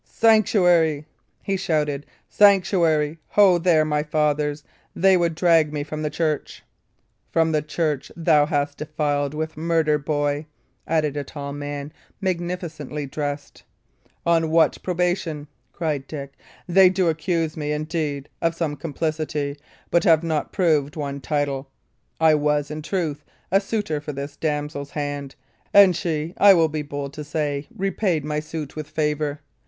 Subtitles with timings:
[0.03, 1.05] "Sanctuary!"
[1.43, 2.07] he shouted.
[2.27, 3.19] "Sanctuary!
[3.27, 4.63] Ho, there, my fathers!
[4.95, 6.63] They would drag me from the church!"
[7.29, 10.47] "From the church thou hast defiled with murder, boy,"
[10.87, 13.61] added a tall man, magnificently dressed.
[14.25, 16.33] "On what probation?" cried Dick.
[16.67, 19.55] "They do accuse me, indeed, of some complicity,
[19.91, 21.69] but have not proved one tittle.
[22.19, 25.35] I was, in truth, a suitor for this damsel's hand;
[25.75, 29.41] and she, I will be bold to say it, repaid my suit with favour.